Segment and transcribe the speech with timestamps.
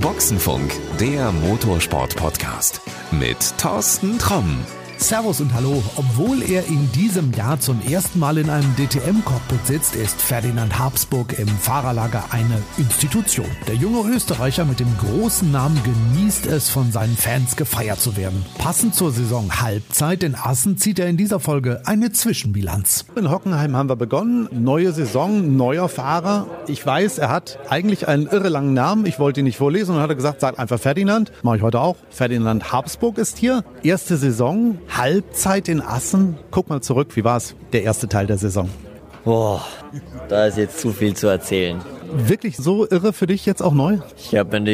[0.00, 4.64] Boxenfunk, der Motorsport-Podcast mit Thorsten Tromm.
[5.00, 5.82] Servus und Hallo.
[5.96, 11.38] Obwohl er in diesem Jahr zum ersten Mal in einem DTM-Cockpit sitzt, ist Ferdinand Habsburg
[11.38, 13.46] im Fahrerlager eine Institution.
[13.66, 18.44] Der junge Österreicher mit dem großen Namen genießt es, von seinen Fans gefeiert zu werden.
[18.58, 23.06] Passend zur Saison Halbzeit in Assen zieht er in dieser Folge eine Zwischenbilanz.
[23.16, 24.48] In Hockenheim haben wir begonnen.
[24.52, 26.46] Neue Saison, neuer Fahrer.
[26.68, 29.06] Ich weiß, er hat eigentlich einen irre langen Namen.
[29.06, 31.32] Ich wollte ihn nicht vorlesen und hat gesagt, sag einfach Ferdinand.
[31.42, 31.96] Mache ich heute auch.
[32.10, 33.64] Ferdinand Habsburg ist hier.
[33.82, 36.36] Erste Saison, Halbzeit in Assen.
[36.50, 38.68] Guck mal zurück, wie war es, der erste Teil der Saison?
[39.24, 39.64] Boah,
[40.28, 41.80] da ist jetzt zu viel zu erzählen.
[42.12, 43.98] Wirklich so irre für dich jetzt auch neu?
[44.16, 44.72] Ich glaube, wenn du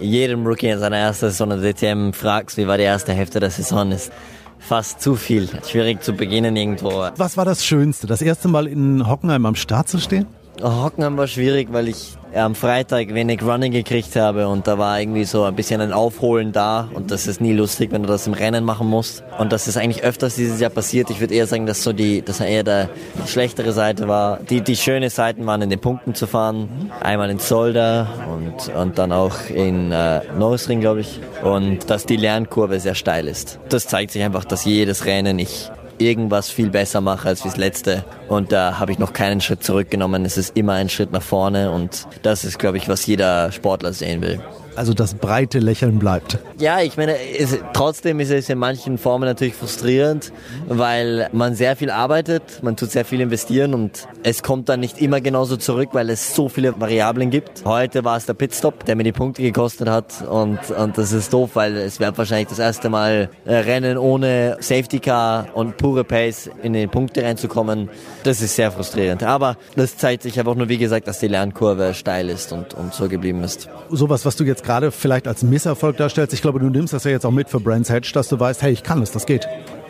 [0.00, 3.38] jedem Rookie in seiner ersten Saison in der DTM fragst, wie war die erste Hälfte
[3.38, 4.10] der Saison, ist
[4.58, 5.48] fast zu viel.
[5.68, 7.08] Schwierig zu beginnen irgendwo.
[7.16, 8.06] Was war das Schönste?
[8.06, 10.26] Das erste Mal in Hockenheim am Start zu stehen?
[10.60, 15.24] Hockenheim war schwierig, weil ich am Freitag wenig Running gekriegt habe und da war irgendwie
[15.24, 18.32] so ein bisschen ein Aufholen da und das ist nie lustig, wenn du das im
[18.32, 19.22] Rennen machen musst.
[19.38, 21.10] Und das ist eigentlich öfters dieses Jahr passiert.
[21.10, 22.88] Ich würde eher sagen, dass so die, dass eher der,
[23.22, 24.38] die schlechtere Seite war.
[24.38, 26.90] Die, die schöne Seiten waren in den Punkten zu fahren.
[27.00, 31.20] Einmal in Solda und, und dann auch in äh, Norrisring, glaube ich.
[31.42, 33.58] Und dass die Lernkurve sehr steil ist.
[33.68, 35.70] Das zeigt sich einfach, dass jedes Rennen ich
[36.02, 38.04] irgendwas viel besser mache als das letzte.
[38.28, 40.24] Und da habe ich noch keinen Schritt zurückgenommen.
[40.24, 43.92] Es ist immer ein Schritt nach vorne und das ist, glaube ich, was jeder Sportler
[43.92, 44.40] sehen will.
[44.74, 46.38] Also das breite Lächeln bleibt.
[46.58, 50.32] Ja, ich meine, es, trotzdem ist es in manchen Formen natürlich frustrierend,
[50.68, 55.00] weil man sehr viel arbeitet, man tut sehr viel investieren und es kommt dann nicht
[55.00, 57.64] immer genauso zurück, weil es so viele Variablen gibt.
[57.64, 61.32] Heute war es der Pitstop, der mir die Punkte gekostet hat und, und das ist
[61.32, 66.04] doof, weil es wäre wahrscheinlich das erste Mal äh, Rennen ohne Safety Car und pure
[66.04, 67.90] Pace in die Punkte reinzukommen.
[68.22, 69.22] Das ist sehr frustrierend.
[69.22, 72.94] Aber das zeigt sich einfach nur, wie gesagt, dass die Lernkurve steil ist und, und
[72.94, 73.68] so geblieben ist.
[73.90, 77.10] Sowas, was du jetzt gerade vielleicht als Misserfolg darstellst, ich glaube, du nimmst das ja
[77.10, 79.46] jetzt auch mit für Brands Hedge, dass du weißt, hey, ich kann es, das geht.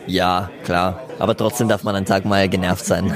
[0.06, 1.00] Ja, klar.
[1.18, 3.14] Aber trotzdem darf man einen Tag mal genervt sein.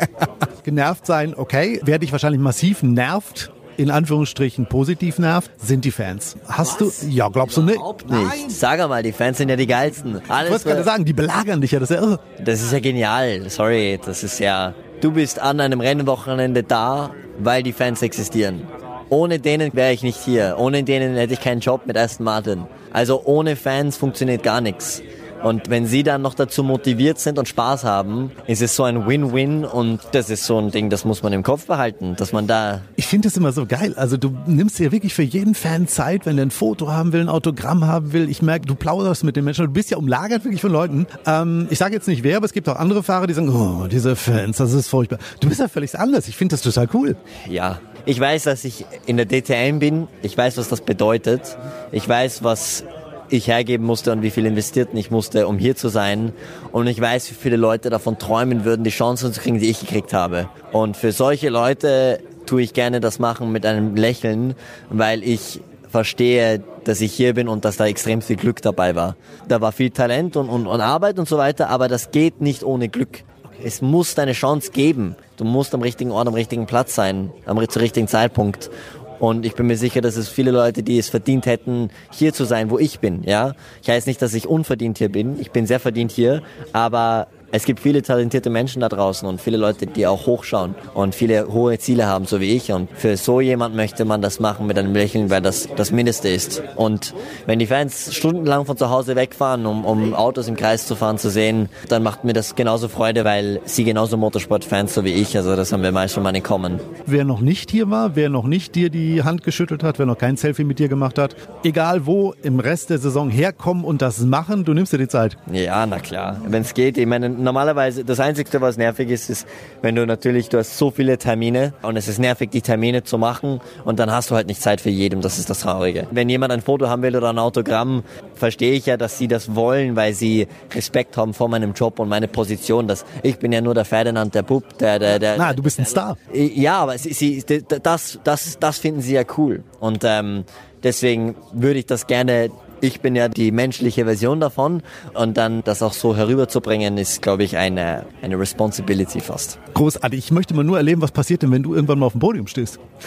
[0.64, 1.80] genervt sein, okay.
[1.84, 6.36] Wer dich wahrscheinlich massiv nervt, in Anführungsstrichen positiv nervt, sind die Fans.
[6.46, 7.00] Hast Was?
[7.00, 7.76] du, ja, glaubst du nicht?
[7.76, 8.22] Überhaupt nicht.
[8.22, 8.48] Nein.
[8.50, 10.20] Sag mal, die Fans sind ja die geilsten.
[10.28, 12.20] Alles ich wollte gerade sagen, die belagern dich ja, das ist ja irre.
[12.42, 13.50] Das ist ja genial.
[13.50, 18.62] Sorry, das ist ja, du bist an einem Rennwochenende da, weil die Fans existieren.
[19.08, 20.56] Ohne denen wäre ich nicht hier.
[20.58, 22.64] Ohne denen hätte ich keinen Job mit Aston Martin.
[22.92, 25.02] Also ohne Fans funktioniert gar nichts.
[25.44, 29.06] Und wenn sie dann noch dazu motiviert sind und Spaß haben, ist es so ein
[29.06, 32.46] Win-Win und das ist so ein Ding, das muss man im Kopf behalten, dass man
[32.46, 32.80] da...
[32.96, 33.92] Ich finde das immer so geil.
[33.94, 37.20] Also du nimmst dir wirklich für jeden Fan Zeit, wenn er ein Foto haben will,
[37.20, 38.30] ein Autogramm haben will.
[38.30, 39.66] Ich merke, du plauderst mit den Menschen.
[39.66, 41.06] Du bist ja umlagert wirklich von Leuten.
[41.26, 43.86] Ähm, ich sage jetzt nicht wer, aber es gibt auch andere Fahrer, die sagen, oh,
[43.86, 45.18] diese Fans, das ist furchtbar.
[45.40, 46.26] Du bist ja völlig anders.
[46.26, 47.16] Ich finde das total cool.
[47.50, 50.08] Ja, ich weiß, dass ich in der DTM bin.
[50.22, 51.56] Ich weiß, was das bedeutet.
[51.92, 52.84] Ich weiß, was
[53.30, 56.32] ich hergeben musste und wie viel investierten ich musste, um hier zu sein.
[56.72, 59.80] Und ich weiß, wie viele Leute davon träumen würden, die Chancen zu kriegen, die ich
[59.80, 60.48] gekriegt habe.
[60.72, 64.54] Und für solche Leute tue ich gerne das machen mit einem Lächeln,
[64.90, 69.16] weil ich verstehe, dass ich hier bin und dass da extrem viel Glück dabei war.
[69.48, 72.64] Da war viel Talent und, und, und Arbeit und so weiter, aber das geht nicht
[72.64, 73.24] ohne Glück.
[73.64, 75.16] Es muss deine Chance geben.
[75.38, 78.70] Du musst am richtigen Ort, am richtigen Platz sein, am zu richtigen Zeitpunkt.
[79.18, 82.44] Und ich bin mir sicher, dass es viele Leute, die es verdient hätten, hier zu
[82.44, 83.22] sein, wo ich bin.
[83.24, 85.40] Ja, ich heiße nicht, dass ich unverdient hier bin.
[85.40, 86.42] Ich bin sehr verdient hier,
[86.74, 91.14] aber es gibt viele talentierte Menschen da draußen und viele Leute, die auch hochschauen und
[91.14, 92.72] viele hohe Ziele haben, so wie ich.
[92.72, 96.28] Und für so jemand möchte man das machen mit einem Lächeln, weil das das Mindeste
[96.30, 96.64] ist.
[96.74, 97.14] Und
[97.46, 101.16] wenn die Fans stundenlang von zu Hause wegfahren, um, um Autos im Kreis zu fahren,
[101.16, 105.36] zu sehen, dann macht mir das genauso Freude, weil sie genauso Motorsport-Fans so wie ich.
[105.36, 106.80] Also das haben wir meist mal in Common.
[107.06, 110.18] Wer noch nicht hier war, wer noch nicht dir die Hand geschüttelt hat, wer noch
[110.18, 114.18] kein Selfie mit dir gemacht hat, egal wo im Rest der Saison herkommen und das
[114.18, 115.36] machen, du nimmst dir die Zeit.
[115.52, 116.40] Ja, na klar.
[116.48, 119.46] Wenn es geht, ich meine, normalerweise, das Einzige, was nervig ist, ist,
[119.82, 123.18] wenn du natürlich, du hast so viele Termine und es ist nervig, die Termine zu
[123.18, 126.06] machen und dann hast du halt nicht Zeit für jedem, das ist das Traurige.
[126.10, 128.02] Wenn jemand ein Foto haben will oder ein Autogramm,
[128.34, 132.08] verstehe ich ja, dass sie das wollen, weil sie Respekt haben vor meinem Job und
[132.08, 132.88] meine Position.
[132.88, 135.36] Das, ich bin ja nur der Ferdinand, der Bub, der, der, der.
[135.38, 136.16] Na, du bist ein Star.
[136.32, 137.44] Ja, aber sie, sie,
[137.82, 140.44] das, das, das finden sie ja cool und ähm,
[140.82, 142.50] deswegen würde ich das gerne
[142.84, 144.82] Ich bin ja die menschliche Version davon
[145.14, 149.58] und dann das auch so herüberzubringen, ist, glaube ich, eine, eine Responsibility fast.
[149.72, 150.18] Großartig.
[150.18, 152.46] Ich möchte mal nur erleben, was passiert denn, wenn du irgendwann mal auf dem Podium
[152.46, 152.78] stehst.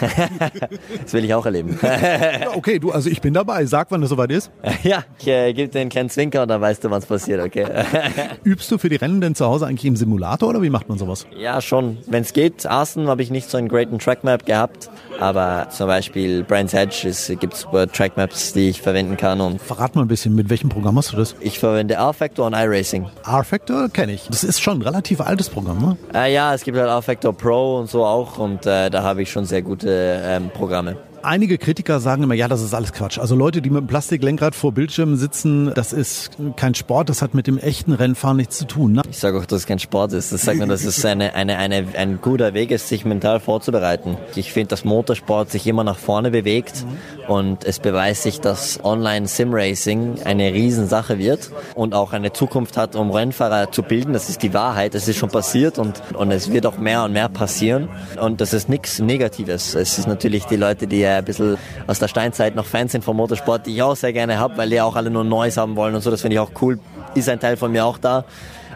[1.02, 1.78] das will ich auch erleben.
[1.82, 3.66] ja, okay, du, also ich bin dabei.
[3.66, 4.50] Sag, wann das soweit ist.
[4.82, 7.66] Ja, ich äh, gebe dir einen kleinen Zwinker und dann weißt du, was passiert, okay?
[8.42, 10.98] Übst du für die Rennen denn zu Hause eigentlich im Simulator oder wie macht man
[10.98, 11.24] sowas?
[11.36, 11.98] Ja, schon.
[12.08, 12.66] Wenn es geht.
[12.66, 14.90] Aßen habe ich nicht so einen greaten Trackmap gehabt,
[15.20, 19.40] aber zum Beispiel Brands Edge gibt es Trackmaps, die ich verwenden kann.
[19.40, 21.36] Und Verrat mal ein bisschen, mit welchem Programm hast du das?
[21.40, 23.06] Ich verwende R-Factor und iRacing.
[23.26, 24.26] R-Factor kenne ich.
[24.30, 25.96] Das ist schon ein relativ altes Programm, ne?
[26.14, 29.30] Äh, ja, es gibt halt R-Factor Pro und so auch und äh, da habe ich
[29.30, 30.96] schon sehr gute ähm, Programme.
[31.22, 33.18] Einige Kritiker sagen immer, ja, das ist alles Quatsch.
[33.18, 37.34] Also Leute, die mit einem Plastiklenkrad vor Bildschirmen sitzen, das ist kein Sport, das hat
[37.34, 38.92] mit dem echten Rennfahren nichts zu tun.
[38.92, 39.02] Ne?
[39.10, 40.32] Ich sage auch, dass es kein Sport ist.
[40.32, 44.16] Das sagt nur, dass es eine, eine, eine, ein guter Weg ist, sich mental vorzubereiten.
[44.36, 46.84] Ich finde, dass Motorsport sich immer nach vorne bewegt
[47.26, 53.10] und es beweist sich, dass Online-Sim-Racing eine Riesensache wird und auch eine Zukunft hat, um
[53.10, 54.12] Rennfahrer zu bilden.
[54.12, 54.94] Das ist die Wahrheit.
[54.94, 57.88] Das ist schon passiert und, und es wird auch mehr und mehr passieren.
[58.20, 59.74] Und das ist nichts Negatives.
[59.74, 61.56] Es ist natürlich die Leute, die ein bisschen
[61.86, 64.70] aus der Steinzeit noch Fans sind vom Motorsport, die ich auch sehr gerne habe, weil
[64.70, 66.10] die auch alle nur Neues haben wollen und so.
[66.10, 66.78] Das finde ich auch cool.
[67.14, 68.24] Ist ein Teil von mir auch da.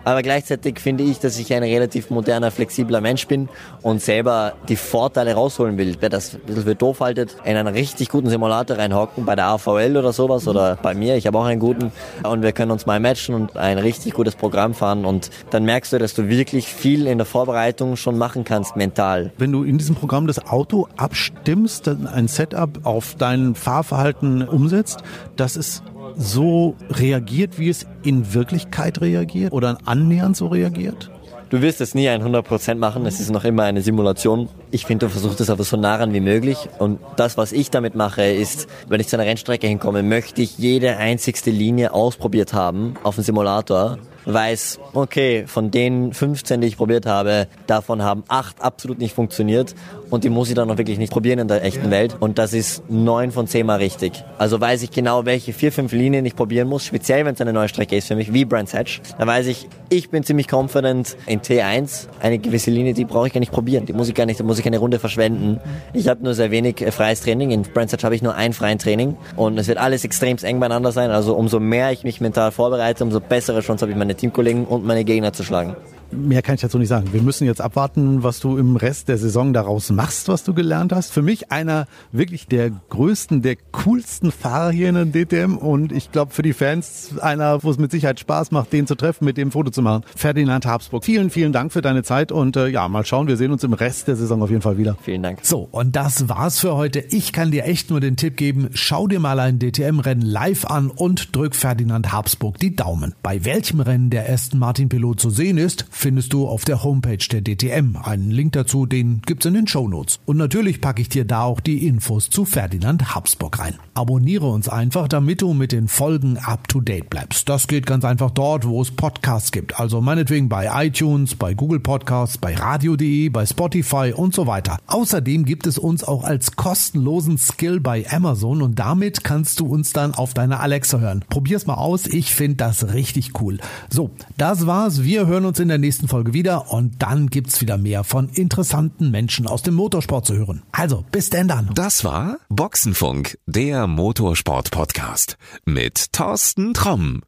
[0.04, 3.48] Aber gleichzeitig finde ich, dass ich ein relativ moderner, flexibler Mensch bin
[3.82, 5.96] und selber die Vorteile rausholen will.
[6.00, 9.46] Wer das ein bisschen für doof haltet, in einen richtig guten Simulator reinhocken, bei der
[9.46, 11.92] AVL oder sowas oder bei mir, ich habe auch einen guten
[12.24, 15.92] und wir können uns mal matchen und ein richtig gutes Programm fahren und dann merkst
[15.92, 19.32] du, dass du wirklich viel in der Vorbereitung schon machen kannst, mental.
[19.38, 25.02] Wenn du in diesem Programm das Auto abstimmst, dann ein Setup auf dein Fahrverhalten umsetzt,
[25.36, 25.82] das ist
[26.16, 31.10] so reagiert, wie es in Wirklichkeit reagiert oder annähernd so reagiert?
[31.52, 34.48] Du wirst es nie ein 100% machen, es ist noch immer eine Simulation.
[34.70, 36.56] Ich finde, du versuchst es aber so nah ran wie möglich.
[36.78, 40.56] Und das, was ich damit mache, ist, wenn ich zu einer Rennstrecke hinkomme, möchte ich
[40.56, 46.76] jede einzigste Linie ausprobiert haben auf dem Simulator weiß, okay, von den 15, die ich
[46.76, 49.74] probiert habe, davon haben acht absolut nicht funktioniert
[50.12, 52.52] und die muss ich dann noch wirklich nicht probieren in der echten Welt und das
[52.52, 54.22] ist neun von zehn mal richtig.
[54.36, 57.54] Also weiß ich genau, welche vier, fünf Linien ich probieren muss, speziell wenn es eine
[57.54, 59.00] neue Strecke ist für mich, wie Brands Hatch.
[59.18, 63.32] Da weiß ich, ich bin ziemlich confident in T1, eine gewisse Linie, die brauche ich
[63.32, 65.60] gar nicht probieren, die muss ich gar nicht, da muss ich keine Runde verschwenden.
[65.94, 68.52] Ich habe nur sehr wenig äh, freies Training, in Brands Hatch habe ich nur ein
[68.52, 72.20] freien Training und es wird alles extrem eng beieinander sein, also umso mehr ich mich
[72.20, 75.74] mental vorbereite, umso bessere Chance habe ich meine Teamkollegen und meine Gegner zu schlagen.
[76.12, 77.12] Mehr kann ich dazu nicht sagen.
[77.12, 80.92] Wir müssen jetzt abwarten, was du im Rest der Saison daraus machst, was du gelernt
[80.92, 81.10] hast.
[81.10, 86.12] Für mich einer wirklich der größten, der coolsten Fahrer hier in der DTM und ich
[86.12, 89.36] glaube für die Fans einer, wo es mit Sicherheit Spaß macht, den zu treffen, mit
[89.36, 90.04] dem Foto zu machen.
[90.14, 93.50] Ferdinand Habsburg, vielen, vielen Dank für deine Zeit und äh, ja, mal schauen, wir sehen
[93.50, 94.96] uns im Rest der Saison auf jeden Fall wieder.
[95.02, 95.40] Vielen Dank.
[95.42, 97.00] So, und das war's für heute.
[97.10, 100.90] Ich kann dir echt nur den Tipp geben, schau dir mal ein DTM-Rennen live an
[100.90, 103.14] und drück Ferdinand Habsburg die Daumen.
[103.22, 107.16] Bei welchem Rennen der Aston Martin Pilot zu sehen ist, findest du auf der Homepage
[107.30, 107.96] der DTM.
[107.96, 110.18] Einen Link dazu, den gibt's in den Show Notes.
[110.26, 113.76] Und natürlich packe ich dir da auch die Infos zu Ferdinand Habsburg rein.
[113.94, 117.48] Abonniere uns einfach, damit du mit den Folgen up to date bleibst.
[117.48, 119.78] Das geht ganz einfach dort, wo es Podcasts gibt.
[119.78, 124.78] Also meinetwegen bei iTunes, bei Google Podcasts, bei radio.de, bei Spotify und so weiter.
[124.88, 129.92] Außerdem gibt es uns auch als kostenlosen Skill bei Amazon und damit kannst du uns
[129.92, 131.24] dann auf deiner Alexa hören.
[131.28, 133.58] Probier's mal aus, ich finde das richtig cool.
[133.88, 135.04] So, das war's.
[135.04, 139.10] Wir hören uns in der nächsten Folge wieder und dann gibt's wieder mehr von interessanten
[139.10, 140.62] Menschen aus dem Motorsport zu hören.
[140.72, 141.68] Also, bis denn dann.
[141.74, 145.36] Das war Boxenfunk, der Motorsport-Podcast
[145.66, 147.20] mit Thorsten Tromm.